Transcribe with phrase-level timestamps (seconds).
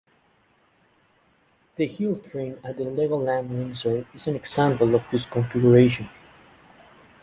[1.75, 6.09] The Hill Train at Legoland, Windsor, is an example of this configuration.